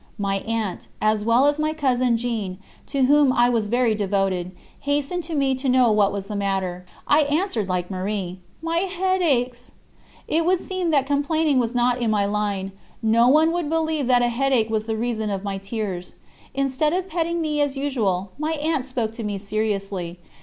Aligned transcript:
My 0.17 0.37
aunt, 0.47 0.87
as 0.99 1.23
well 1.23 1.45
as 1.45 1.59
my 1.59 1.73
cousin 1.73 2.17
Jeanne, 2.17 2.57
to 2.87 3.03
whom 3.03 3.31
I 3.31 3.49
was 3.49 3.67
very 3.67 3.93
devoted, 3.93 4.49
hastened 4.79 5.23
to 5.25 5.35
me 5.35 5.53
to 5.53 5.69
know 5.69 5.91
what 5.91 6.11
was 6.11 6.25
the 6.25 6.35
matter. 6.35 6.87
I 7.07 7.19
answered 7.25 7.69
like 7.69 7.91
Marie: 7.91 8.39
"My 8.63 8.77
head 8.77 9.21
aches." 9.21 9.73
It 10.27 10.43
would 10.43 10.59
seem 10.59 10.89
that 10.89 11.05
complaining 11.05 11.59
was 11.59 11.75
not 11.75 12.01
in 12.01 12.09
my 12.09 12.25
line; 12.25 12.71
no 13.03 13.27
one 13.27 13.51
would 13.51 13.69
believe 13.69 14.07
that 14.07 14.23
a 14.23 14.29
headache 14.29 14.71
was 14.71 14.85
the 14.85 14.97
reason 14.97 15.29
of 15.29 15.43
my 15.43 15.59
tears. 15.59 16.15
Instead 16.55 16.93
of 16.93 17.07
petting 17.07 17.39
me 17.39 17.61
as 17.61 17.77
usual, 17.77 18.31
my 18.39 18.53
aunt 18.53 18.85
spoke 18.85 19.11
to 19.11 19.23
me 19.23 19.37
seriously. 19.37 20.17